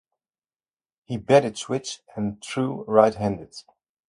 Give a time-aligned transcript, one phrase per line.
[1.05, 3.53] He batted switch and threw right-handed.